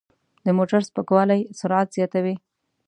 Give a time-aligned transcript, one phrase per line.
[0.45, 2.35] د موټر سپکوالی سرعت زیاتوي.